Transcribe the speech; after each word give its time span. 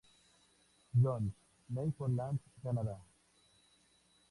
John's, 0.99 1.33
Newfoundland, 1.69 2.39
Canadá. 2.63 2.97